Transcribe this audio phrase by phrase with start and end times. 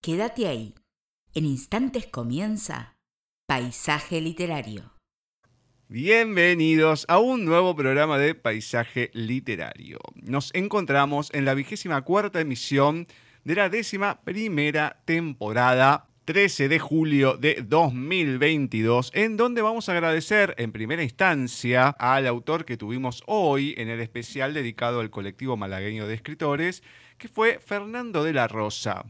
[0.00, 0.74] Quédate ahí.
[1.34, 2.96] En instantes comienza
[3.48, 4.92] Paisaje Literario.
[5.88, 9.98] Bienvenidos a un nuevo programa de Paisaje Literario.
[10.14, 13.08] Nos encontramos en la vigésima cuarta emisión
[13.42, 20.54] de la décima primera temporada 13 de julio de 2022, en donde vamos a agradecer
[20.58, 26.06] en primera instancia al autor que tuvimos hoy en el especial dedicado al colectivo malagueño
[26.06, 26.84] de escritores,
[27.18, 29.04] que fue Fernando de la Rosa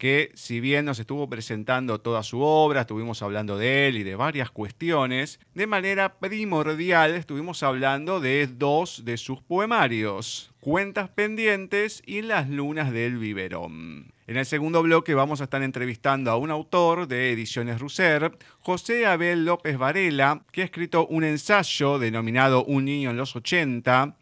[0.00, 4.16] que si bien nos estuvo presentando toda su obra, estuvimos hablando de él y de
[4.16, 12.22] varias cuestiones, de manera primordial estuvimos hablando de dos de sus poemarios, Cuentas pendientes y
[12.22, 14.12] Las lunas del biberón.
[14.26, 18.30] En el segundo bloque vamos a estar entrevistando a un autor de Ediciones Russer,
[18.60, 24.14] José Abel López Varela, que ha escrito un ensayo denominado Un niño en los 80,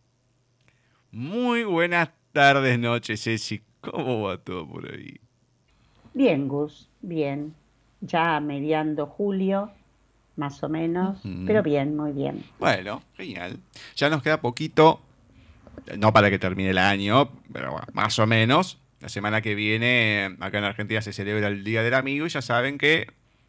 [1.10, 3.62] Muy buenas tardes, noches, Ceci.
[3.80, 5.20] ¿Cómo va todo por ahí?
[6.14, 7.54] Bien, Gus, bien.
[8.00, 9.70] Ya mediando julio,
[10.38, 12.44] más o menos, pero bien, muy bien.
[12.58, 13.58] Bueno, genial.
[13.96, 15.00] Ya nos queda poquito,
[15.96, 18.78] no para que termine el año, pero bueno, más o menos.
[19.00, 22.42] La semana que viene, acá en Argentina se celebra el Día del Amigo y ya
[22.42, 23.06] saben que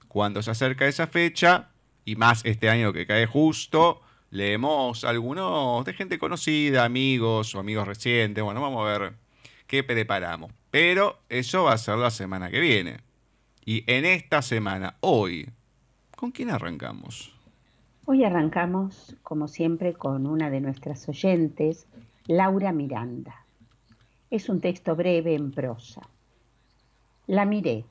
[0.07, 1.69] cuando se acerca esa fecha,
[2.05, 7.87] y más este año que cae justo, leemos algunos de gente conocida, amigos o amigos
[7.87, 8.43] recientes.
[8.43, 9.13] Bueno, vamos a ver
[9.67, 10.51] qué preparamos.
[10.71, 12.97] Pero eso va a ser la semana que viene.
[13.65, 15.49] Y en esta semana, hoy,
[16.19, 17.33] ¿Con quién arrancamos?
[18.03, 21.87] Hoy arrancamos, como siempre, con una de nuestras oyentes,
[22.27, 23.45] Laura Miranda.
[24.29, 26.01] Es un texto breve en prosa.
[27.25, 27.85] La miré.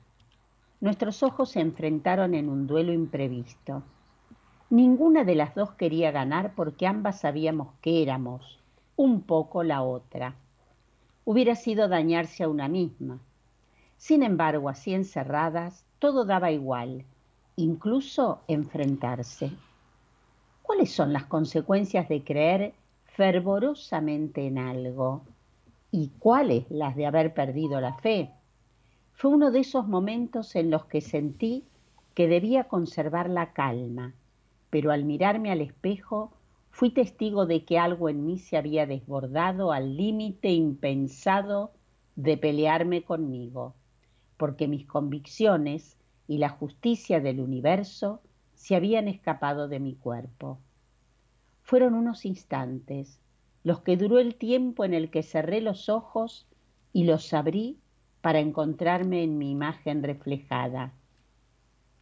[0.79, 3.81] Nuestros ojos se enfrentaron en un duelo imprevisto.
[4.69, 8.59] Ninguna de las dos quería ganar porque ambas sabíamos que éramos
[8.95, 10.35] un poco la otra.
[11.25, 13.17] Hubiera sido dañarse a una misma.
[13.97, 17.05] Sin embargo, así encerradas, todo daba igual
[17.59, 19.51] incluso enfrentarse.
[20.63, 25.23] ¿Cuáles son las consecuencias de creer fervorosamente en algo?
[25.91, 28.31] ¿Y cuáles las de haber perdido la fe?
[29.11, 31.65] Fue uno de esos momentos en los que sentí
[32.13, 34.13] que debía conservar la calma,
[34.69, 36.31] pero al mirarme al espejo
[36.71, 41.71] fui testigo de que algo en mí se había desbordado al límite impensado
[42.15, 43.73] de pelearme conmigo,
[44.37, 45.98] porque mis convicciones
[46.29, 48.21] y la justicia del universo
[48.53, 50.59] se habían escapado de mi cuerpo.
[51.63, 53.19] Fueron unos instantes,
[53.63, 56.47] los que duró el tiempo en el que cerré los ojos
[56.93, 57.79] y los abrí
[58.21, 60.93] para encontrarme en mi imagen reflejada.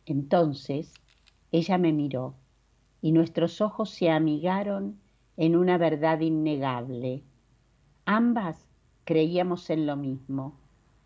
[0.05, 0.93] Entonces
[1.53, 2.35] ella me miró
[3.01, 4.99] y nuestros ojos se amigaron
[5.37, 7.23] en una verdad innegable.
[8.03, 8.67] Ambas
[9.05, 10.59] creíamos en lo mismo,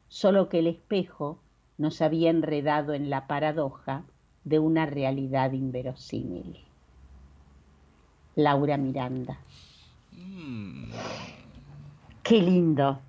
[0.08, 1.40] solo que el espejo
[1.82, 4.04] nos había enredado en la paradoja
[4.44, 6.60] de una realidad inverosímil.
[8.36, 9.40] Laura Miranda.
[10.12, 10.92] Mm.
[12.22, 13.02] Qué lindo.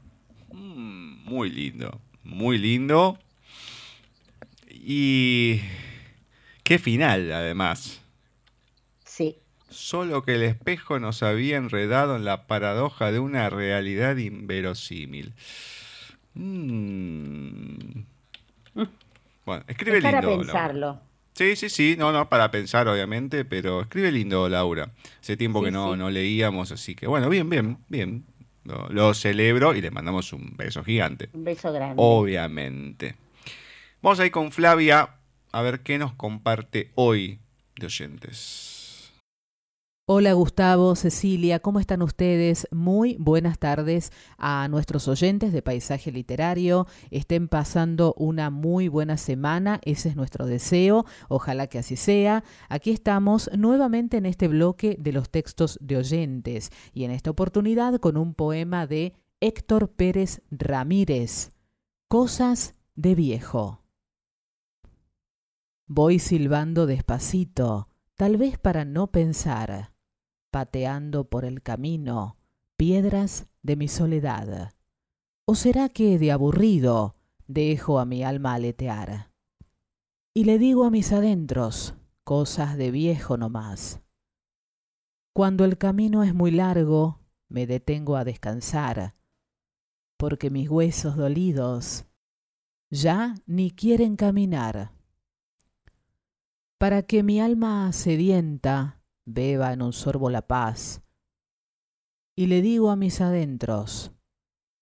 [0.53, 3.19] Mm, muy lindo, muy lindo.
[4.71, 5.61] Y
[6.65, 8.01] qué final, además.
[9.05, 9.37] Sí.
[9.69, 15.35] Solo que el espejo nos había enredado en la paradoja de una realidad inverosímil.
[16.33, 18.12] Mm.
[19.45, 20.21] Bueno, escribe lindo.
[20.21, 21.01] Para pensarlo.
[21.33, 24.91] Sí, sí, sí, no, no, para pensar obviamente, pero escribe lindo, Laura.
[25.21, 28.25] Hace tiempo que no, no leíamos, así que bueno, bien, bien, bien.
[28.65, 31.29] Lo, celebro y le mandamos un beso gigante.
[31.33, 31.97] Un beso grande.
[31.97, 33.17] Obviamente.
[34.01, 35.17] Vamos a ir con Flavia
[35.51, 37.41] a ver qué nos comparte hoy
[37.77, 38.72] de oyentes.
[40.05, 42.67] Hola Gustavo, Cecilia, ¿cómo están ustedes?
[42.73, 46.89] Muy buenas tardes a nuestros oyentes de Paisaje Literario.
[47.13, 52.43] Estén pasando una muy buena semana, ese es nuestro deseo, ojalá que así sea.
[52.69, 58.01] Aquí estamos nuevamente en este bloque de los textos de oyentes y en esta oportunidad
[58.01, 61.53] con un poema de Héctor Pérez Ramírez,
[62.09, 63.85] Cosas de viejo.
[65.87, 67.92] Voy silbando despacito,
[68.23, 69.97] tal vez para no pensar,
[70.53, 72.37] pateando por el camino
[72.77, 74.75] piedras de mi soledad.
[75.45, 77.17] ¿O será que de aburrido
[77.49, 79.33] dejo a mi alma aletear?
[80.35, 84.01] Y le digo a mis adentros cosas de viejo no más.
[85.35, 89.17] Cuando el camino es muy largo, me detengo a descansar,
[90.17, 92.05] porque mis huesos dolidos
[92.89, 94.93] ya ni quieren caminar.
[96.83, 101.01] Para que mi alma sedienta beba en un sorbo la paz,
[102.35, 104.11] y le digo a mis adentros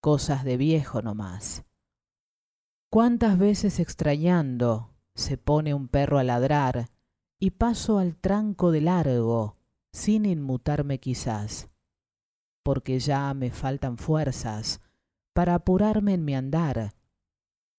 [0.00, 1.66] cosas de viejo no más.
[2.90, 6.88] ¿Cuántas veces extrañando se pone un perro a ladrar
[7.38, 9.58] y paso al tranco de largo
[9.92, 11.68] sin inmutarme quizás?
[12.64, 14.80] porque ya me faltan fuerzas
[15.34, 16.94] para apurarme en mi andar,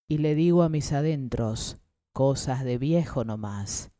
[0.07, 1.81] y le digo a mis adentros
[2.13, 3.91] cosas de viejo no más.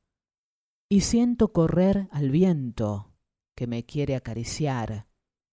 [0.91, 3.13] Y siento correr al viento
[3.55, 5.07] que me quiere acariciar,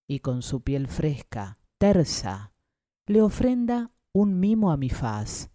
[0.05, 2.51] y con su piel fresca, tersa,
[3.07, 5.49] le ofrenda un mimo a mi faz.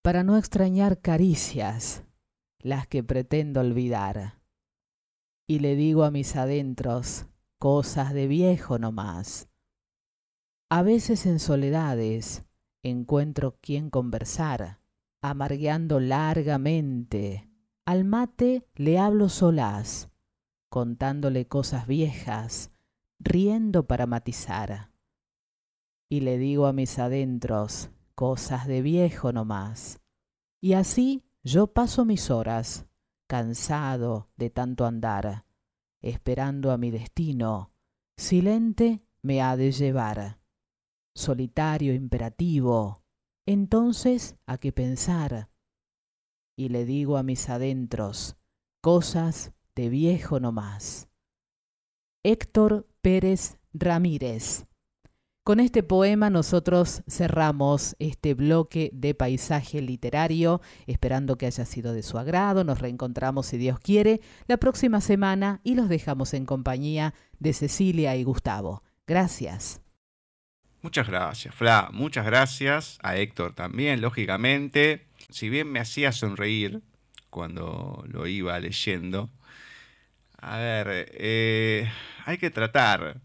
[0.00, 2.04] Para no extrañar caricias,
[2.60, 4.40] las que pretendo olvidar.
[5.48, 7.26] Y le digo a mis adentros
[7.58, 9.48] cosas de viejo no más.
[10.68, 12.46] A veces en soledades
[12.84, 14.78] encuentro quien conversar,
[15.20, 17.49] amargueando largamente.
[17.90, 20.10] Al mate le hablo solaz,
[20.68, 22.70] contándole cosas viejas,
[23.18, 24.92] riendo para matizar.
[26.08, 30.00] Y le digo a mis adentros cosas de viejo no más.
[30.60, 32.86] Y así yo paso mis horas,
[33.26, 35.46] cansado de tanto andar
[36.00, 37.72] esperando a mi destino,
[38.16, 40.38] silente me ha de llevar.
[41.16, 43.02] Solitario imperativo,
[43.46, 45.49] entonces a qué pensar.
[46.60, 48.36] Y le digo a mis adentros,
[48.82, 51.08] cosas de viejo no más.
[52.22, 54.66] Héctor Pérez Ramírez
[55.42, 62.02] con este poema nosotros cerramos este bloque de paisaje literario, esperando que haya sido de
[62.02, 62.62] su agrado.
[62.62, 68.14] Nos reencontramos, si Dios quiere, la próxima semana y los dejamos en compañía de Cecilia
[68.16, 68.84] y Gustavo.
[69.06, 69.80] Gracias.
[70.82, 71.88] Muchas gracias, Fla.
[71.90, 75.09] Muchas gracias a Héctor también, lógicamente.
[75.30, 76.80] Si bien me hacía sonreír
[77.30, 79.30] cuando lo iba leyendo,
[80.38, 81.90] a ver, eh,
[82.24, 83.20] hay que tratar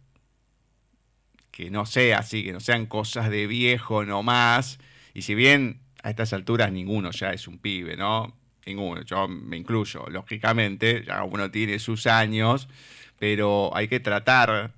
[1.51, 4.77] que no sea así, que no sean cosas de viejo nomás.
[5.13, 8.35] Y si bien a estas alturas ninguno ya es un pibe, ¿no?
[8.65, 12.67] Ninguno, yo me incluyo, lógicamente, ya uno tiene sus años,
[13.17, 14.73] pero hay que tratar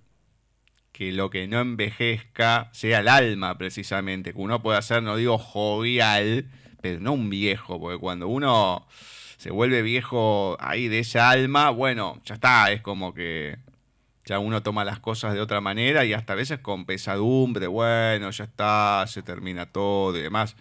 [0.92, 5.38] que lo que no envejezca sea el alma precisamente, que uno pueda ser, no digo
[5.38, 6.46] jovial,
[6.82, 8.86] pero no un viejo, porque cuando uno
[9.38, 13.58] se vuelve viejo ahí de esa alma, bueno, ya está, es como que
[14.26, 18.30] ya uno toma las cosas de otra manera y hasta a veces con pesadumbre, bueno,
[18.30, 20.56] ya está, se termina todo y demás.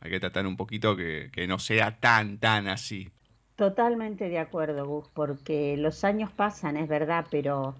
[0.00, 3.10] Hay que tratar un poquito que, no sea tan, tan así.
[3.56, 7.74] Totalmente de acuerdo, Gus, porque los años pasan, es verdad, pero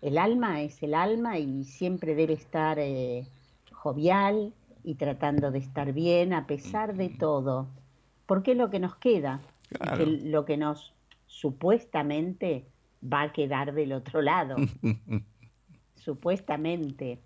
[0.00, 3.26] el alma es el alma y siempre debe estar eh,
[3.72, 4.54] jovial
[4.88, 7.68] y tratando de estar bien a pesar de todo.
[8.24, 9.42] Porque es lo que nos queda,
[10.24, 10.94] lo que nos
[11.26, 12.64] supuestamente
[13.04, 14.56] va a quedar del otro lado,
[15.94, 17.18] supuestamente.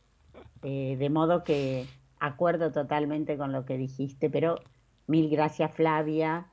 [0.64, 1.86] Eh, de modo que
[2.18, 4.60] acuerdo totalmente con lo que dijiste, pero
[5.06, 6.48] mil gracias Flavia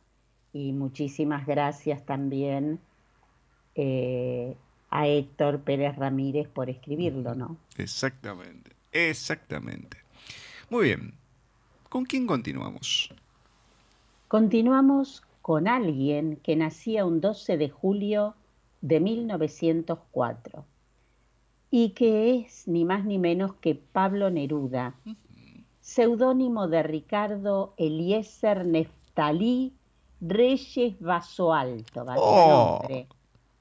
[0.54, 2.80] y muchísimas gracias también
[3.74, 4.56] eh,
[4.92, 7.58] a Héctor Pérez Ramírez por escribirlo, ¿no?
[7.78, 9.99] Exactamente, exactamente.
[10.70, 11.16] Muy bien,
[11.90, 13.12] ¿con quién continuamos?
[14.28, 18.36] Continuamos con alguien que nacía un 12 de julio
[18.82, 20.64] de 1904
[21.72, 24.94] y que es ni más ni menos que Pablo Neruda,
[25.82, 29.74] seudónimo de Ricardo Eliezer Neftalí
[30.22, 32.06] Reyes Vaso Alto.
[32.06, 32.80] Vaya oh.
[32.82, 33.08] nombre.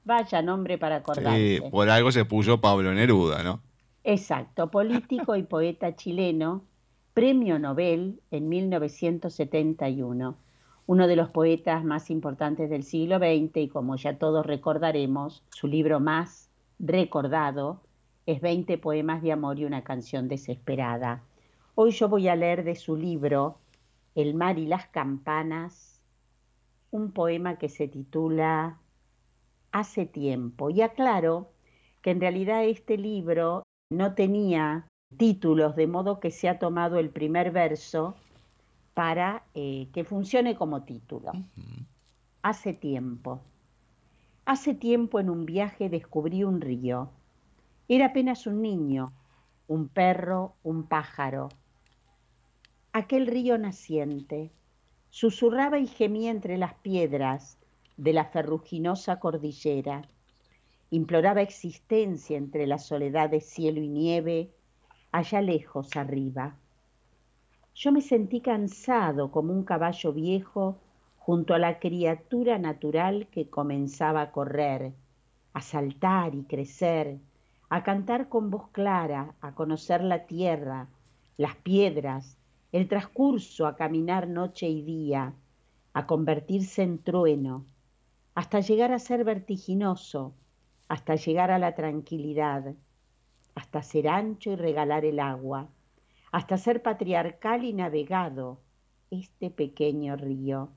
[0.05, 1.57] Vaya nombre para acordarse.
[1.57, 3.61] Sí, por algo se puso Pablo Neruda, ¿no?
[4.03, 6.63] Exacto, político y poeta chileno,
[7.19, 10.37] premio Nobel en 1971
[10.85, 15.67] uno de los poetas más importantes del siglo XX y como ya todos recordaremos, su
[15.67, 16.49] libro más
[16.79, 17.81] recordado
[18.25, 21.21] es 20 poemas de amor y una canción desesperada.
[21.75, 23.57] Hoy yo voy a leer de su libro
[24.15, 26.01] El mar y las campanas
[26.89, 28.77] un poema que se titula
[29.73, 30.69] Hace tiempo.
[30.69, 31.49] Y aclaro
[32.01, 34.85] que en realidad este libro no tenía
[35.17, 38.15] títulos, de modo que se ha tomado el primer verso
[38.93, 41.31] para eh, que funcione como título.
[42.41, 43.41] Hace tiempo.
[44.45, 47.09] Hace tiempo en un viaje descubrí un río.
[47.87, 49.13] Era apenas un niño,
[49.67, 51.49] un perro, un pájaro.
[52.91, 54.51] Aquel río naciente
[55.09, 57.57] susurraba y gemía entre las piedras
[57.97, 60.01] de la ferruginosa cordillera.
[60.89, 64.49] Imploraba existencia entre la soledad de cielo y nieve
[65.11, 66.55] allá lejos arriba.
[67.75, 70.77] Yo me sentí cansado como un caballo viejo
[71.17, 74.93] junto a la criatura natural que comenzaba a correr,
[75.53, 77.19] a saltar y crecer,
[77.69, 80.87] a cantar con voz clara, a conocer la tierra,
[81.37, 82.37] las piedras,
[82.71, 85.33] el transcurso, a caminar noche y día,
[85.93, 87.65] a convertirse en trueno,
[88.35, 90.33] hasta llegar a ser vertiginoso,
[90.87, 92.73] hasta llegar a la tranquilidad,
[93.59, 95.67] hasta ser ancho y regalar el agua,
[96.31, 98.61] hasta ser patriarcal y navegado
[99.11, 100.69] este pequeño río,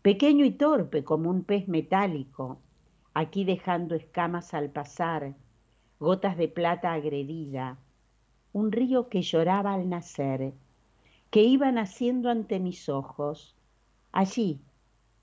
[0.00, 2.58] pequeño y torpe como un pez metálico,
[3.12, 5.34] aquí dejando escamas al pasar,
[6.00, 7.76] gotas de plata agredida,
[8.54, 10.54] un río que lloraba al nacer,
[11.28, 13.54] que iba naciendo ante mis ojos,
[14.10, 14.58] allí,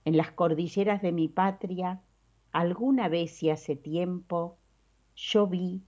[0.06, 2.02] en las cordilleras de mi patria,
[2.52, 4.58] alguna vez y hace tiempo,
[5.16, 5.82] yo vi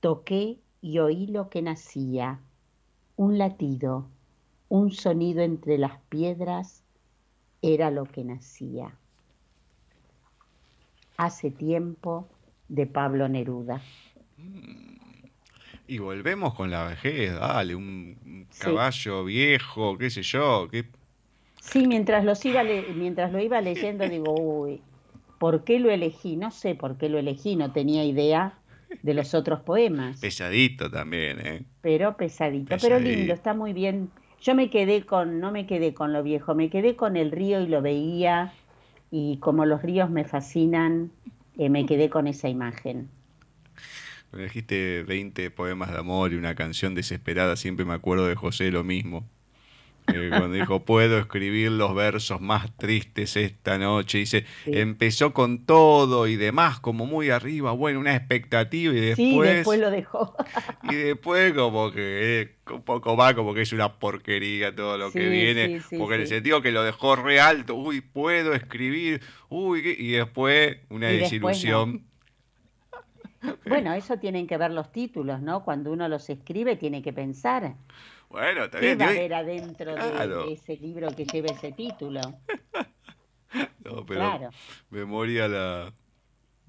[0.00, 2.40] Toqué y oí lo que nacía,
[3.16, 4.06] un latido,
[4.70, 6.82] un sonido entre las piedras,
[7.60, 8.94] era lo que nacía.
[11.18, 12.26] Hace tiempo
[12.68, 13.82] de Pablo Neruda.
[15.86, 20.68] Y volvemos con la vejez, dale, un caballo viejo, qué sé yo.
[20.70, 20.86] Qué...
[21.60, 22.62] Sí, mientras, los iba
[22.94, 24.80] mientras lo iba leyendo digo, uy,
[25.38, 26.36] ¿por qué lo elegí?
[26.36, 28.59] No sé por qué lo elegí, no tenía idea
[29.02, 30.20] de los otros poemas.
[30.20, 31.62] Pesadito también, ¿eh?
[31.80, 34.10] Pero pesadito, pero lindo, está muy bien.
[34.42, 37.60] Yo me quedé con, no me quedé con lo viejo, me quedé con el río
[37.60, 38.52] y lo veía
[39.10, 41.10] y como los ríos me fascinan,
[41.58, 43.08] eh, me quedé con esa imagen.
[44.32, 48.70] Me dijiste 20 poemas de amor y una canción desesperada, siempre me acuerdo de José
[48.70, 49.28] lo mismo.
[50.14, 54.18] Eh, cuando dijo, puedo escribir los versos más tristes esta noche.
[54.18, 59.16] Dice, empezó con todo y demás, como muy arriba, bueno, una expectativa y después...
[59.16, 60.36] Sí, después lo dejó.
[60.90, 65.10] y después como que eh, un poco más, como que es una porquería todo lo
[65.10, 69.96] que viene, porque en el sentido que lo dejó re alto, uy, puedo escribir, uy,
[69.98, 72.04] y después una desilusión.
[73.66, 75.64] Bueno, eso tienen que ver los títulos, ¿no?
[75.64, 77.74] Cuando uno los escribe tiene que pensar.
[78.30, 78.96] Bueno, también.
[78.96, 82.20] ¿Qué va a haber adentro de, ese libro que lleve ese título?
[83.84, 84.50] no, pero claro.
[84.88, 85.92] memoria la,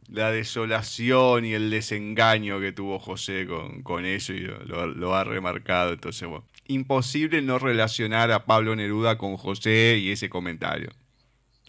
[0.07, 5.23] la desolación y el desengaño que tuvo José con, con eso y lo, lo, ha
[5.23, 5.93] remarcado.
[5.93, 10.89] Entonces, bueno, imposible no relacionar a Pablo Neruda con José y ese comentario.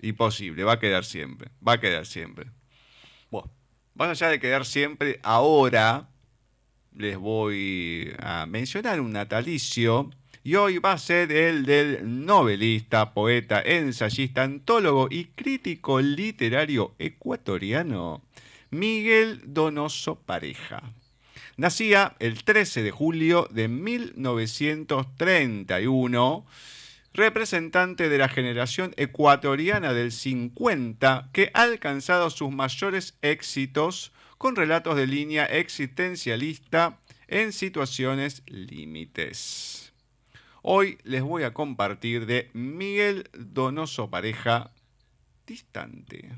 [0.01, 2.47] Imposible, va a quedar siempre, va a quedar siempre.
[3.31, 3.51] Bueno,
[3.95, 6.09] más allá de quedar siempre, ahora
[6.97, 10.11] les voy a mencionar un natalicio
[10.45, 18.23] y hoy va a ser el del novelista, poeta, ensayista, antólogo y crítico literario ecuatoriano
[18.71, 20.83] Miguel Donoso Pareja.
[21.57, 26.45] Nacía el 13 de julio de 1931,
[27.13, 34.11] representante de la generación ecuatoriana del 50 que ha alcanzado sus mayores éxitos
[34.43, 39.93] con relatos de línea existencialista en situaciones límites.
[40.63, 44.73] Hoy les voy a compartir de Miguel Donoso Pareja,
[45.47, 46.33] Distante.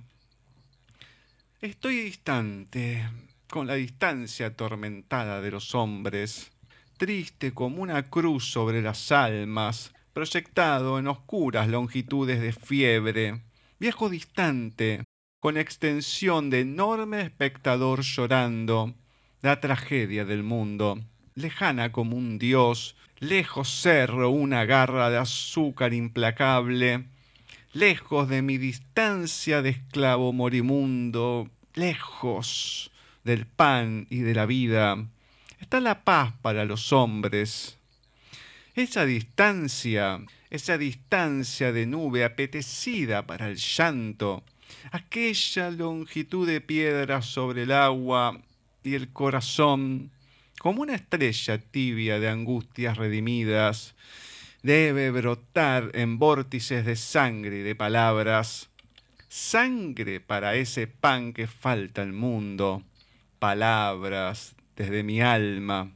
[1.62, 3.08] Estoy distante,
[3.49, 6.52] con la distancia atormentada de los hombres,
[6.99, 13.40] triste como una cruz sobre las almas, proyectado en oscuras longitudes de fiebre,
[13.78, 15.03] viejo distante,
[15.45, 18.95] con extensión de enorme espectador llorando
[19.43, 20.99] la tragedia del mundo,
[21.35, 27.05] lejana como un dios, lejos cerro una garra de azúcar implacable,
[27.75, 32.91] lejos de mi distancia de esclavo morimundo, lejos
[33.23, 34.97] del pan y de la vida,
[35.61, 37.77] está la paz para los hombres.
[38.75, 44.43] Esa distancia, esa distancia de nube apetecida para el llanto,
[44.90, 48.40] aquella longitud de piedra sobre el agua
[48.83, 50.11] y el corazón,
[50.59, 53.94] como una estrella tibia de angustias redimidas,
[54.62, 58.71] debe brotar en vórtices de sangre y de palabras,
[59.28, 62.83] sangre para ese pan que falta al mundo,
[63.38, 65.92] palabras desde mi alma.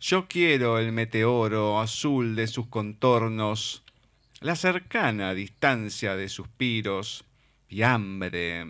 [0.00, 3.82] Yo quiero el meteoro azul de sus contornos,
[4.40, 7.24] la cercana distancia de suspiros
[7.68, 8.64] y hambre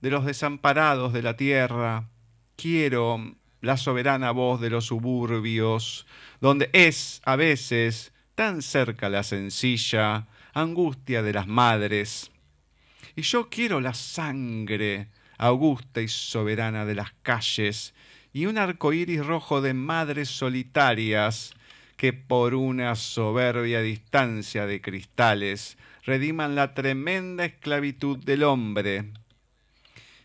[0.00, 2.08] de los desamparados de la tierra.
[2.56, 6.06] Quiero la soberana voz de los suburbios,
[6.40, 12.30] donde es a veces tan cerca la sencilla angustia de las madres.
[13.16, 17.94] Y yo quiero la sangre augusta y soberana de las calles,
[18.32, 21.54] y un arco iris rojo de madres solitarias
[21.96, 29.04] que por una soberbia distancia de cristales rediman la tremenda esclavitud del hombre.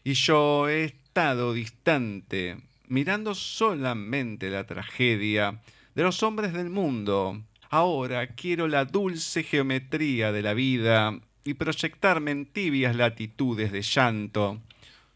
[0.04, 2.58] Y yo he estado distante,
[2.88, 5.62] mirando solamente la tragedia
[5.96, 7.42] de los hombres del mundo.
[7.70, 14.62] Ahora quiero la dulce geometría de la vida y proyectarme en tibias latitudes de llanto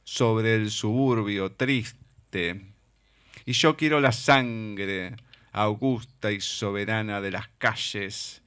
[0.03, 2.61] sobre el suburbio triste.
[3.45, 5.15] Y yo quiero la sangre
[5.53, 8.41] augusta y soberana de las calles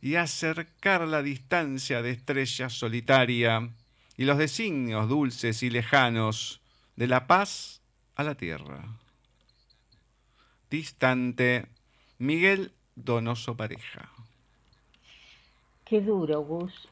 [0.00, 3.70] y acercar la distancia de estrella solitaria
[4.16, 6.60] y los designios dulces y lejanos
[6.96, 7.82] de la paz
[8.14, 8.84] a la tierra.
[10.70, 11.66] Distante,
[12.18, 14.10] Miguel Donoso Pareja.
[15.84, 16.88] Qué duro, Gus.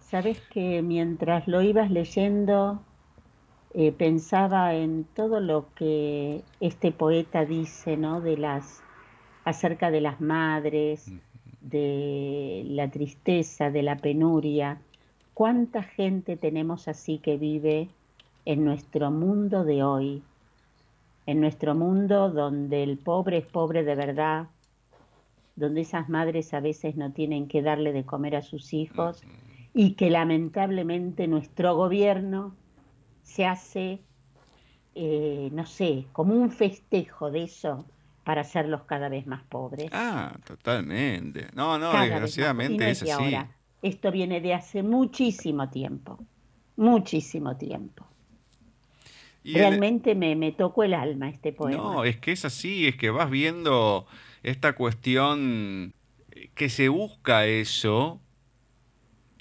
[0.00, 2.82] Sabes que mientras lo ibas leyendo,
[3.80, 8.20] eh, pensaba en todo lo que este poeta dice, ¿no?
[8.20, 8.82] De las
[9.44, 11.12] acerca de las madres,
[11.60, 14.80] de la tristeza, de la penuria.
[15.32, 17.88] ¿Cuánta gente tenemos así que vive
[18.46, 20.24] en nuestro mundo de hoy?
[21.26, 24.48] En nuestro mundo donde el pobre es pobre de verdad,
[25.54, 29.22] donde esas madres a veces no tienen que darle de comer a sus hijos
[29.72, 32.56] y que lamentablemente nuestro gobierno
[33.28, 34.00] se hace,
[34.94, 37.84] eh, no sé, como un festejo de eso
[38.24, 39.90] para hacerlos cada vez más pobres.
[39.92, 41.48] Ah, totalmente.
[41.54, 43.38] No, no, desgraciadamente es así.
[43.82, 46.18] Esto viene de hace muchísimo tiempo,
[46.76, 48.06] muchísimo tiempo.
[49.44, 51.94] Realmente me, me tocó el alma este poema.
[51.94, 54.06] No, es que es así, es que vas viendo
[54.42, 55.94] esta cuestión
[56.54, 58.20] que se busca eso,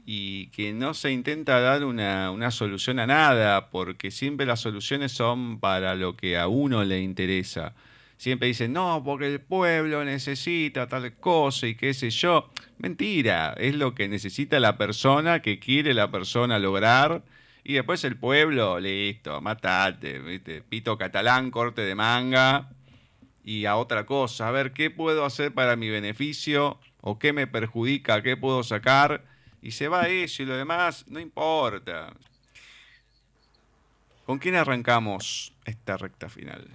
[0.09, 5.11] y que no se intenta dar una, una, solución a nada, porque siempre las soluciones
[5.11, 7.75] son para lo que a uno le interesa.
[8.15, 12.49] Siempre dicen, no, porque el pueblo necesita tal cosa y qué sé yo.
[12.77, 17.23] Mentira, es lo que necesita la persona, que quiere la persona lograr.
[17.65, 20.61] Y después el pueblo, listo, matate, ¿viste?
[20.61, 22.69] pito catalán, corte de manga
[23.43, 24.47] y a otra cosa.
[24.47, 26.79] A ver, ¿qué puedo hacer para mi beneficio?
[27.01, 28.23] ¿O qué me perjudica?
[28.23, 29.35] ¿Qué puedo sacar?
[29.61, 32.13] Y se va eso y lo demás, no importa.
[34.25, 36.67] ¿Con quién arrancamos esta recta final?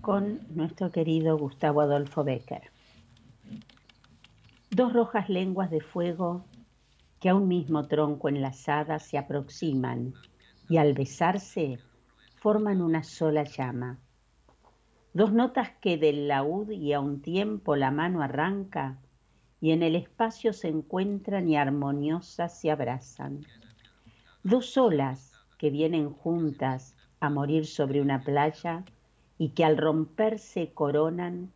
[0.00, 2.70] Con nuestro querido Gustavo Adolfo Becker.
[4.70, 6.44] Dos rojas lenguas de fuego
[7.20, 10.14] que a un mismo tronco enlazadas se aproximan
[10.68, 11.78] y al besarse
[12.40, 13.98] forman una sola llama.
[15.14, 18.98] Dos notas que del laúd y a un tiempo la mano arranca
[19.62, 23.46] y en el espacio se encuentran y armoniosas se abrazan.
[24.42, 28.84] Dos olas que vienen juntas a morir sobre una playa
[29.38, 31.52] y que al romperse coronan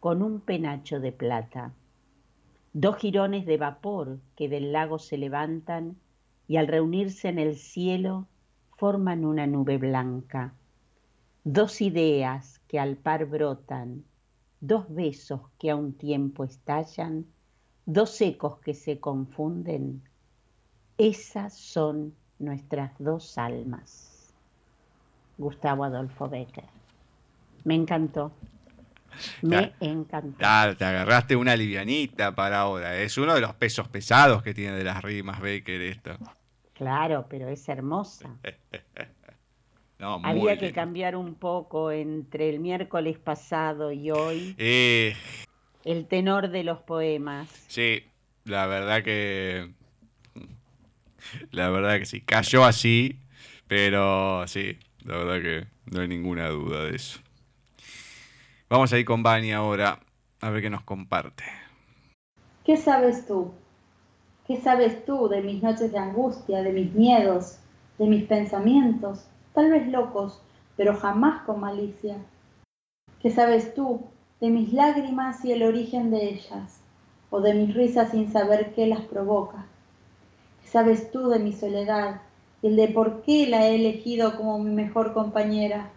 [0.00, 1.72] con un penacho de plata.
[2.72, 5.96] Dos jirones de vapor que del lago se levantan
[6.48, 8.26] y al reunirse en el cielo
[8.76, 10.52] forman una nube blanca.
[11.44, 14.02] Dos ideas que al par brotan
[14.60, 17.26] dos besos que a un tiempo estallan,
[17.86, 20.02] dos ecos que se confunden,
[20.98, 24.34] esas son nuestras dos almas.
[25.38, 26.66] Gustavo Adolfo Becker.
[27.64, 28.32] Me encantó.
[29.42, 30.38] Me encantó.
[30.38, 32.96] te agarraste una livianita para ahora.
[32.98, 36.16] Es uno de los pesos pesados que tiene de las rimas Becker esto.
[36.74, 38.36] Claro, pero es hermosa.
[40.22, 44.54] Había que cambiar un poco entre el miércoles pasado y hoy.
[44.58, 45.14] Eh,
[45.84, 47.48] el tenor de los poemas.
[47.68, 48.04] Sí,
[48.44, 49.70] la verdad que.
[51.50, 52.20] La verdad que sí.
[52.20, 53.18] Cayó así,
[53.68, 57.20] pero sí, la verdad que no hay ninguna duda de eso.
[58.68, 60.00] Vamos a ir con Bani ahora,
[60.40, 61.44] a ver qué nos comparte.
[62.64, 63.52] ¿Qué sabes tú?
[64.46, 67.58] ¿Qué sabes tú de mis noches de angustia, de mis miedos,
[67.98, 69.26] de mis pensamientos?
[69.54, 70.40] Tal vez locos,
[70.76, 72.16] pero jamás con malicia.
[73.20, 74.00] ¿Qué sabes tú
[74.40, 76.80] de mis lágrimas y el origen de ellas,
[77.30, 79.66] o de mis risas sin saber qué las provoca?
[80.62, 82.22] ¿Qué sabes tú de mi soledad
[82.62, 85.90] y el de por qué la he elegido como mi mejor compañera?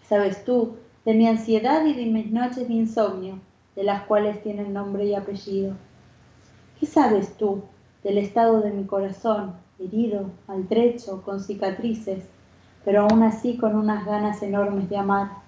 [0.00, 0.76] ¿Qué sabes tú
[1.08, 3.40] de mi ansiedad y de mis noches de insomnio,
[3.74, 5.74] de las cuales tienen nombre y apellido.
[6.78, 7.62] ¿Qué sabes tú
[8.04, 12.28] del estado de mi corazón, herido, maltrecho, con cicatrices,
[12.88, 15.42] pero aún así con unas ganas enormes de amar?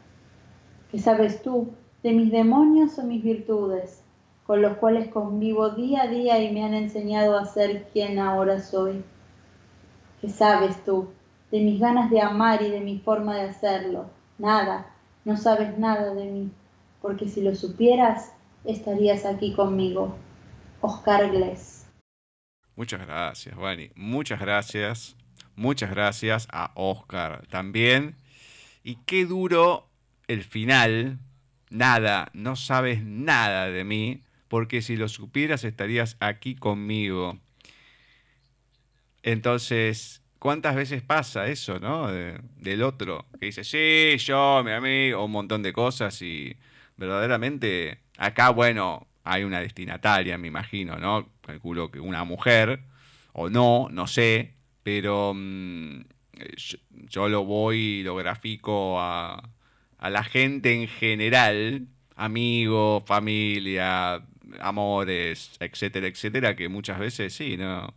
[0.91, 1.73] ¿Qué sabes tú
[2.03, 4.03] de mis demonios o mis virtudes,
[4.45, 8.61] con los cuales convivo día a día y me han enseñado a ser quien ahora
[8.61, 9.03] soy?
[10.21, 11.09] ¿Qué sabes tú
[11.51, 14.11] de mis ganas de amar y de mi forma de hacerlo?
[14.37, 14.91] Nada,
[15.25, 16.51] no sabes nada de mí,
[17.01, 18.35] porque si lo supieras,
[18.67, 20.15] estarías aquí conmigo.
[20.83, 21.87] Oscar Glés.
[22.77, 23.93] Muchas gracias, Vani.
[23.97, 25.17] Muchas gracias.
[25.61, 28.17] Muchas gracias a Oscar también.
[28.83, 29.91] Y qué duro
[30.27, 31.19] el final.
[31.69, 37.39] Nada, no sabes nada de mí, porque si lo supieras estarías aquí conmigo.
[39.23, 42.09] Entonces, ¿cuántas veces pasa eso, no?
[42.09, 46.57] del otro, que dice, sí, yo, mi amigo, un montón de cosas y
[46.97, 51.29] verdaderamente acá, bueno, hay una destinataria, me imagino, ¿no?
[51.43, 52.81] Calculo que una mujer,
[53.35, 56.01] o no, no sé, pero mm,
[57.09, 59.51] yo, lo voy lo grafico a,
[59.99, 64.23] a la gente en general, amigos, familia,
[64.61, 67.95] amores, etcétera, etcétera, que muchas veces sí, no,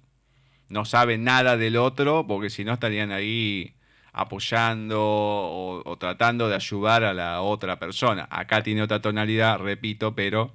[0.70, 3.76] no saben nada del otro, porque si no estarían ahí
[4.14, 8.28] apoyando o, tratando de ayudar a la otra persona.
[8.30, 10.54] Acá tiene otra tonalidad, repito, pero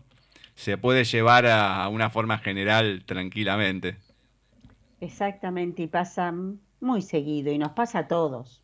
[0.54, 3.96] se puede llevar a, una forma general tranquilamente.
[5.00, 6.34] Exactamente, y pasa
[6.80, 8.62] muy seguido, y nos pasa a todos,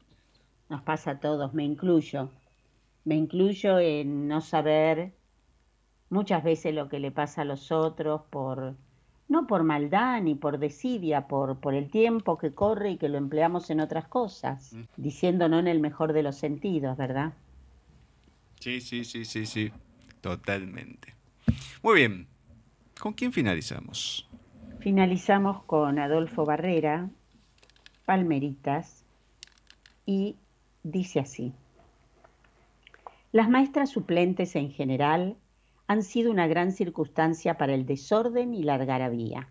[0.68, 2.30] nos pasa a todos, me incluyo,
[3.04, 5.12] me incluyo en no saber
[6.10, 8.74] muchas veces lo que le pasa a los otros por
[9.28, 13.16] no por maldad ni por desidia, por, por el tiempo que corre y que lo
[13.16, 14.82] empleamos en otras cosas, mm.
[14.96, 17.32] diciendo no en el mejor de los sentidos, ¿verdad?
[18.60, 19.72] Sí, sí, sí, sí, sí,
[20.20, 21.14] totalmente.
[21.82, 22.26] Muy bien,
[22.98, 24.28] ¿con quién finalizamos?
[24.84, 27.08] Finalizamos con Adolfo Barrera,
[28.04, 29.06] Palmeritas,
[30.04, 30.36] y
[30.82, 31.54] dice así.
[33.32, 35.38] Las maestras suplentes en general
[35.86, 39.48] han sido una gran circunstancia para el desorden y la algarabía.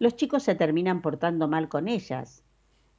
[0.00, 2.42] Los chicos se terminan portando mal con ellas.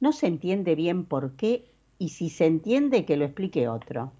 [0.00, 4.10] No se entiende bien por qué y si se entiende que lo explique otro.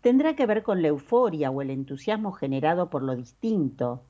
[0.00, 4.02] Tendrá que ver con la euforia o el entusiasmo generado por lo distinto.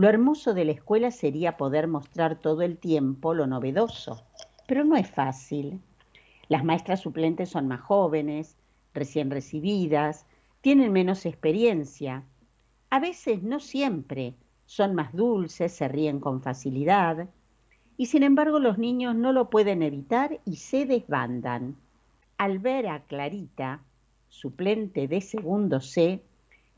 [0.00, 4.24] Lo hermoso de la escuela sería poder mostrar todo el tiempo lo novedoso,
[4.66, 5.78] pero no es fácil.
[6.48, 8.56] Las maestras suplentes son más jóvenes,
[8.94, 10.24] recién recibidas,
[10.62, 12.24] tienen menos experiencia
[12.88, 17.28] a veces, no siempre, son más dulces, se ríen con facilidad,
[17.98, 21.76] y sin embargo los niños no lo pueden evitar y se desbandan.
[22.38, 23.82] Al ver a Clarita,
[24.30, 26.24] suplente de segundo C,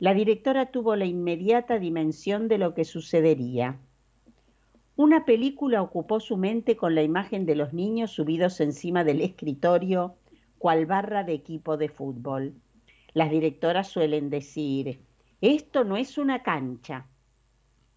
[0.02, 3.78] la directora tuvo la inmediata dimensión de lo que sucedería.
[4.96, 10.16] Una película ocupó su mente con la imagen de los niños subidos encima del escritorio,
[10.58, 12.52] cual barra de equipo de fútbol.
[13.14, 15.02] Las directoras suelen decir,
[15.40, 17.06] esto no es una cancha.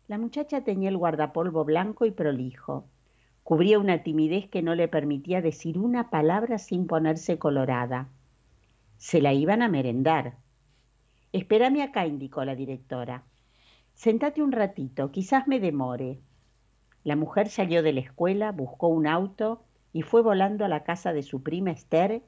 [0.07, 2.85] La muchacha tenía el guardapolvo blanco y prolijo.
[3.41, 8.09] Cubría una timidez que no le permitía decir una palabra sin ponerse colorada.
[8.97, 10.44] Se la iban a merendar.
[11.35, 13.25] Espérame acá, indicó la directora.
[13.93, 16.21] Sentate un ratito, quizás me demore.
[17.03, 21.11] La mujer salió de la escuela, buscó un auto y fue volando a la casa
[21.11, 22.21] de su prima Esther,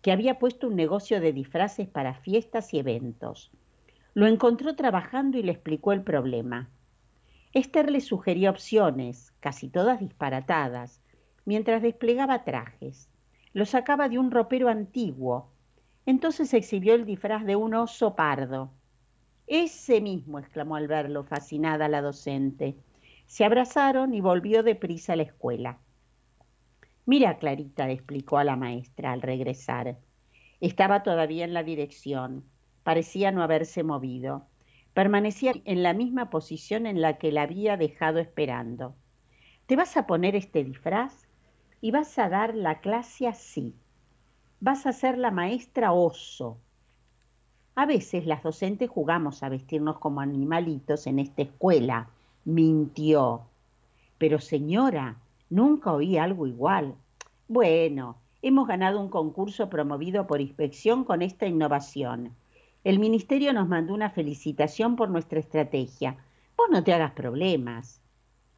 [0.00, 3.50] que había puesto un negocio de disfraces para fiestas y eventos.
[4.14, 6.70] Lo encontró trabajando y le explicó el problema.
[7.54, 11.02] Esther le sugería opciones, casi todas disparatadas,
[11.44, 13.08] mientras desplegaba trajes.
[13.54, 15.50] Lo sacaba de un ropero antiguo.
[16.06, 18.72] Entonces exhibió el disfraz de un oso pardo.
[19.46, 22.76] Ese mismo, exclamó al verlo, fascinada la docente.
[23.26, 25.78] Se abrazaron y volvió deprisa a la escuela.
[27.06, 29.98] Mira, Clarita, explicó a la maestra al regresar.
[30.60, 32.44] Estaba todavía en la dirección
[32.82, 34.46] parecía no haberse movido.
[34.94, 38.94] Permanecía en la misma posición en la que la había dejado esperando.
[39.66, 41.28] ¿Te vas a poner este disfraz?
[41.80, 43.74] Y vas a dar la clase así.
[44.64, 46.56] Vas a ser la maestra oso.
[47.74, 52.08] A veces las docentes jugamos a vestirnos como animalitos en esta escuela.
[52.44, 53.40] Mintió.
[54.18, 55.16] Pero señora,
[55.50, 56.94] nunca oí algo igual.
[57.48, 62.32] Bueno, hemos ganado un concurso promovido por inspección con esta innovación.
[62.84, 66.18] El ministerio nos mandó una felicitación por nuestra estrategia.
[66.56, 68.00] Vos no te hagas problemas.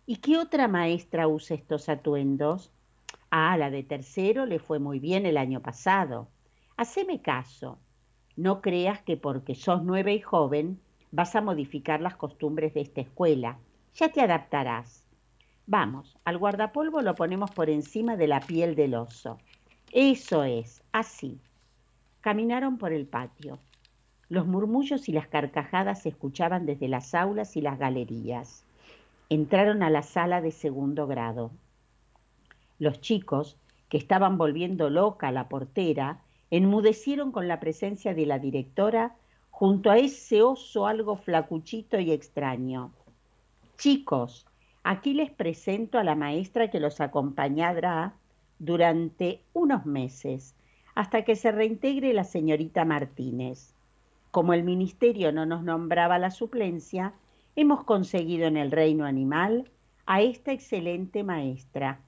[0.05, 2.71] ¿Y qué otra maestra usa estos atuendos?
[3.37, 6.29] Ah, la de tercero le fue muy bien el año pasado.
[6.77, 7.81] Haceme caso.
[8.37, 10.79] No creas que porque sos nueva y joven
[11.11, 13.59] vas a modificar las costumbres de esta escuela.
[13.97, 15.09] Ya te adaptarás.
[15.67, 19.41] Vamos, al guardapolvo lo ponemos por encima de la piel del oso.
[19.91, 21.41] Eso es, así.
[22.21, 23.59] Caminaron por el patio.
[24.29, 28.65] Los murmullos y las carcajadas se escuchaban desde las aulas y las galerías.
[29.29, 31.51] Entraron a la sala de segundo grado.
[32.79, 33.57] Los chicos,
[33.89, 39.17] que estaban volviendo loca la portera, enmudecieron con la presencia de la directora
[39.51, 42.93] junto a ese oso algo flacuchito y extraño.
[43.79, 44.47] Chicos,
[44.83, 48.15] aquí les presento a la maestra que los acompañará
[48.59, 50.55] durante unos meses,
[50.95, 53.75] hasta que se reintegre la señorita Martínez.
[54.31, 57.13] Como el ministerio no nos nombraba la suplencia,
[57.57, 59.71] hemos conseguido en el reino animal
[60.07, 62.01] a esta excelente maestra,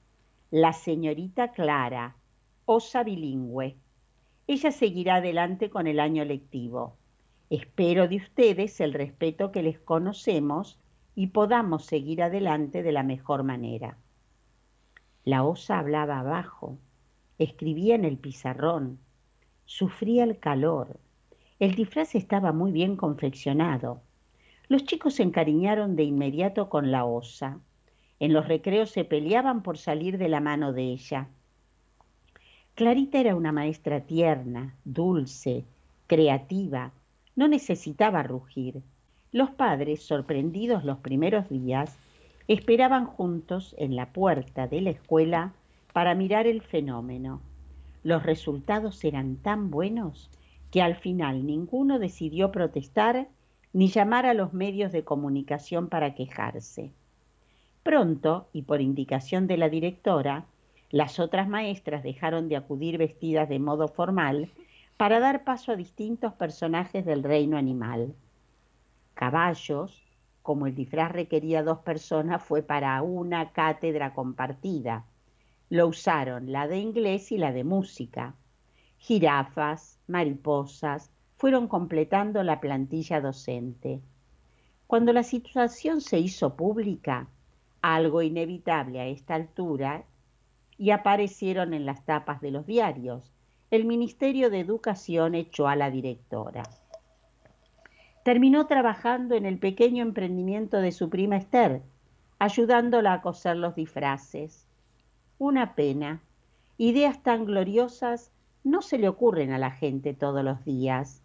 [0.51, 2.15] la señorita Clara,
[2.65, 3.75] osa bilingüe.
[4.47, 6.95] Ella seguirá adelante con el año lectivo.
[7.49, 10.79] Espero de ustedes el respeto que les conocemos
[11.15, 13.97] y podamos seguir adelante de la mejor manera.
[15.25, 16.77] La osa hablaba abajo,
[17.37, 18.99] escribía en el pizarrón,
[19.65, 20.97] sufría el calor.
[21.59, 24.01] El disfraz estaba muy bien confeccionado.
[24.69, 27.59] Los chicos se encariñaron de inmediato con la osa.
[28.19, 31.27] En los recreos se peleaban por salir de la mano de ella.
[32.75, 35.65] Clarita era una maestra tierna, dulce,
[36.07, 36.91] creativa,
[37.35, 38.81] no necesitaba rugir.
[39.31, 41.97] Los padres, sorprendidos los primeros días,
[42.47, 45.53] esperaban juntos en la puerta de la escuela
[45.93, 47.41] para mirar el fenómeno.
[48.03, 50.29] Los resultados eran tan buenos
[50.71, 53.27] que al final ninguno decidió protestar
[53.73, 56.91] ni llamar a los medios de comunicación para quejarse.
[57.87, 60.43] Pronto, y por indicación de la directora,
[60.89, 64.51] las otras maestras dejaron de acudir vestidas de modo formal
[64.97, 68.13] para dar paso a distintos personajes del reino animal.
[69.13, 70.03] Caballos,
[70.41, 75.05] como el disfraz requería dos personas, fue para una cátedra compartida.
[75.69, 78.35] Lo usaron la de inglés y la de música.
[78.97, 84.01] Jirafas, mariposas, fueron completando la plantilla docente.
[84.87, 87.29] Cuando la situación se hizo pública,
[87.81, 90.05] algo inevitable a esta altura,
[90.77, 93.33] y aparecieron en las tapas de los diarios,
[93.71, 96.63] el Ministerio de Educación echó a la directora.
[98.23, 101.81] Terminó trabajando en el pequeño emprendimiento de su prima Esther,
[102.39, 104.67] ayudándola a coser los disfraces.
[105.37, 106.21] Una pena.
[106.77, 108.31] Ideas tan gloriosas
[108.63, 111.23] no se le ocurren a la gente todos los días.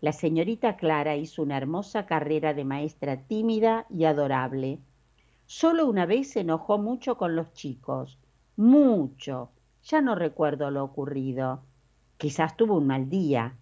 [0.00, 4.78] La señorita Clara hizo una hermosa carrera de maestra tímida y adorable.
[5.48, 8.18] Solo una vez se enojó mucho con los chicos.
[8.56, 9.50] Mucho.
[9.82, 11.62] Ya no recuerdo lo ocurrido.
[12.18, 13.56] Quizás tuvo un mal día,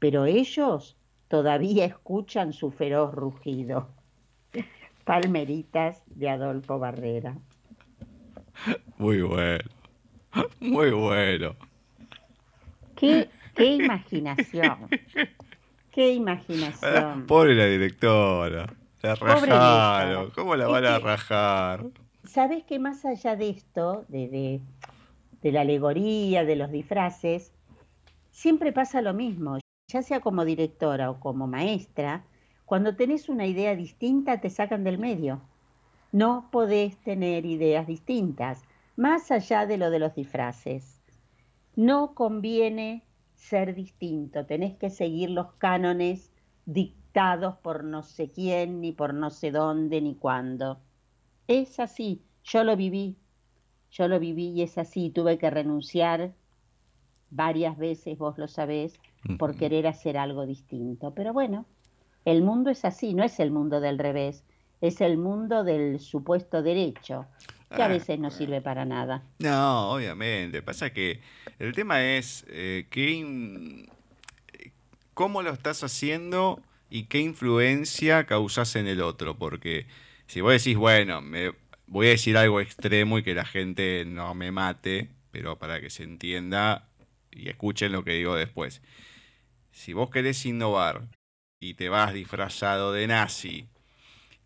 [0.00, 0.96] pero ellos
[1.28, 3.88] todavía escuchan su feroz rugido.
[5.04, 7.38] Palmeritas de Adolfo Barrera.
[8.98, 9.70] Muy bueno.
[10.58, 11.54] Muy bueno.
[12.96, 14.88] Qué, qué imaginación.
[15.92, 17.26] Qué imaginación.
[17.26, 18.72] Pobre la directora.
[19.02, 20.30] La rajaron.
[20.30, 21.86] ¿Cómo la van a rajar?
[22.24, 24.60] ¿Sabes que más allá de esto, de,
[25.42, 27.52] de la alegoría, de los disfraces,
[28.30, 29.58] siempre pasa lo mismo,
[29.88, 32.24] ya sea como directora o como maestra,
[32.66, 35.40] cuando tenés una idea distinta te sacan del medio.
[36.12, 38.62] No podés tener ideas distintas,
[38.96, 41.00] más allá de lo de los disfraces.
[41.74, 43.02] No conviene
[43.34, 46.30] ser distinto, tenés que seguir los cánones
[46.66, 46.99] dictados
[47.62, 50.78] por no sé quién, ni por no sé dónde, ni cuándo.
[51.48, 53.16] Es así, yo lo viví,
[53.90, 56.32] yo lo viví y es así, tuve que renunciar
[57.30, 59.00] varias veces, vos lo sabés,
[59.38, 61.12] por querer hacer algo distinto.
[61.14, 61.66] Pero bueno,
[62.24, 64.44] el mundo es así, no es el mundo del revés,
[64.80, 67.26] es el mundo del supuesto derecho,
[67.74, 69.22] que a ah, veces no sirve para nada.
[69.38, 70.62] No, obviamente.
[70.62, 71.20] Pasa que
[71.58, 73.86] el tema es eh, qué
[75.14, 79.38] cómo lo estás haciendo y qué influencia causas en el otro.
[79.38, 79.86] Porque
[80.26, 81.52] si vos decís, bueno, me
[81.86, 85.90] voy a decir algo extremo y que la gente no me mate, pero para que
[85.90, 86.88] se entienda,
[87.30, 88.82] y escuchen lo que digo después.
[89.72, 91.08] Si vos querés innovar
[91.60, 93.68] y te vas disfrazado de nazi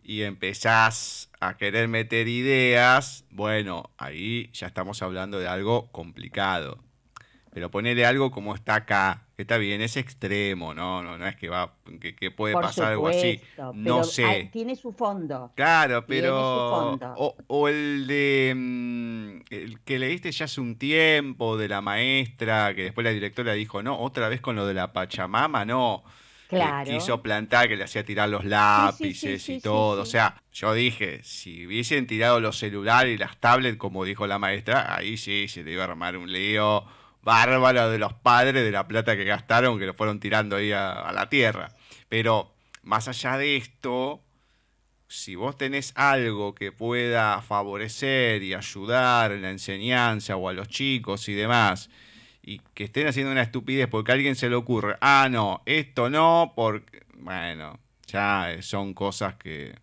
[0.02, 6.83] y empezás a querer meter ideas, bueno, ahí ya estamos hablando de algo complicado.
[7.54, 11.48] Pero ponele algo como está acá, está bien, es extremo, no, no, no es que
[11.48, 13.40] va, que, puede pasar algo así.
[13.74, 14.50] No sé.
[14.52, 15.52] tiene su fondo.
[15.54, 16.98] Claro, pero.
[17.46, 22.82] O, el de mm, el que leíste ya hace un tiempo de la maestra, que
[22.82, 26.02] después la directora dijo, no, otra vez con lo de la Pachamama, no.
[26.48, 26.84] Claro.
[26.84, 30.02] Que quiso plantar, que le hacía tirar los lápices y todo.
[30.02, 34.40] O sea, yo dije, si hubiesen tirado los celulares y las tablets, como dijo la
[34.40, 36.84] maestra, ahí sí se te iba a armar un lío
[37.24, 41.10] bárbaro de los padres de la plata que gastaron, que lo fueron tirando ahí a,
[41.12, 41.74] la tierra.
[42.08, 44.22] Pero más allá de esto,
[45.08, 50.68] si vos tenés algo que pueda favorecer y ayudar en la enseñanza o a los
[50.68, 51.90] chicos y demás,
[52.42, 56.10] y que estén haciendo una estupidez porque a alguien se le ocurre, ah, no, esto
[56.10, 59.74] no, porque, bueno, ya son cosas que,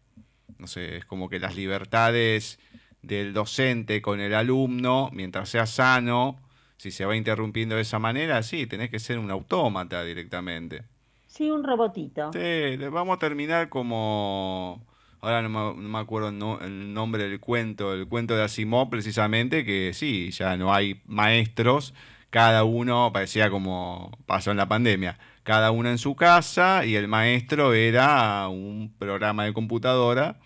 [0.60, 2.60] no sé, es como que las libertades
[3.02, 6.40] del docente con el alumno, mientras sea sano,
[6.82, 10.82] si se va interrumpiendo de esa manera, sí, tenés que ser un autómata directamente.
[11.28, 12.34] Sí, un robotito.
[12.34, 14.84] Sí, vamos a terminar como...
[15.20, 20.32] Ahora no me, acuerdo el nombre del cuento, el cuento de Asimov precisamente, que sí,
[20.32, 21.94] ya no hay maestros,
[22.32, 27.08] cada uno parecía como pasó en la pandemia, cada uno en su casa y el
[27.08, 30.40] maestro era un programa de computadora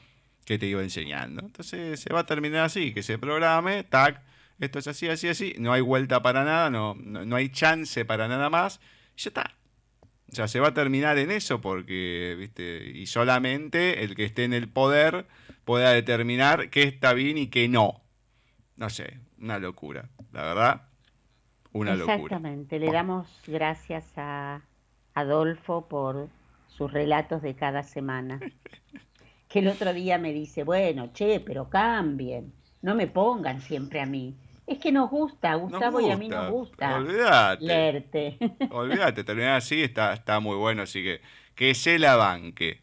[0.43, 1.45] que te iba enseñando.
[1.45, 4.21] Entonces se va a terminar así, que se programe, tac,
[4.59, 8.27] esto es así, así, así, no hay vuelta para nada, no, no, hay chance para
[8.27, 8.79] nada más,
[9.15, 9.51] y ya está.
[10.31, 14.43] O sea, se va a terminar en eso porque, viste, y solamente el que esté
[14.43, 15.27] en el poder
[15.63, 18.01] pueda determinar qué está bien y qué no.
[18.75, 20.81] No sé, una locura, la verdad,
[21.71, 22.15] una locura.
[22.15, 24.61] Exactamente, le damos gracias a
[25.13, 26.29] Adolfo por
[26.67, 28.39] sus relatos de cada semana.
[29.47, 34.05] que el otro día me dice, bueno, che, pero cambien, no me pongan siempre a
[34.05, 34.35] mí.
[34.67, 37.65] Es que nos gusta, Gustavo y a mí nos gusta Olvídate.
[37.65, 38.37] leerte.
[38.71, 41.21] Olvídate, terminar así está, está muy bueno, así que
[41.55, 42.81] que se la banque.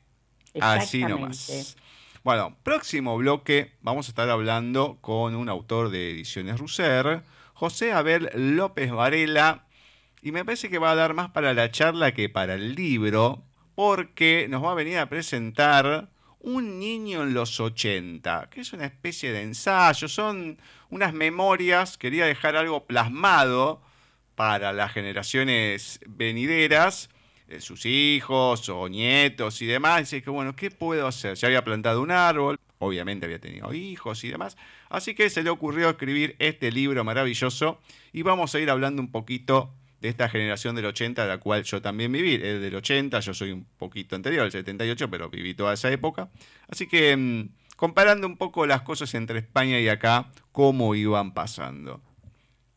[0.61, 1.77] Así nomás.
[2.25, 8.31] Bueno, próximo bloque vamos a estar hablando con un autor de Ediciones Russer, José Abel
[8.35, 9.67] López Varela,
[10.23, 13.43] y me parece que va a dar más para la charla que para el libro,
[13.75, 16.11] porque nos va a venir a presentar
[16.45, 20.59] Un niño en los 80, que es una especie de ensayo, son
[20.91, 23.81] unas memorias, quería dejar algo plasmado
[24.35, 27.11] para las generaciones venideras,
[27.47, 30.01] eh, sus hijos o nietos y demás.
[30.01, 31.37] Dice que, bueno, ¿qué puedo hacer?
[31.37, 34.57] Ya había plantado un árbol, obviamente había tenido hijos y demás.
[34.89, 37.81] Así que se le ocurrió escribir este libro maravilloso
[38.13, 39.73] y vamos a ir hablando un poquito
[40.03, 43.33] de esta generación del 80, de la cual yo también viví, el del 80, yo
[43.33, 46.29] soy un poquito anterior, el 78, pero viví toda esa época.
[46.69, 47.17] Así que...
[47.17, 52.01] Mm, comparando un poco las cosas entre España y acá, cómo iban pasando.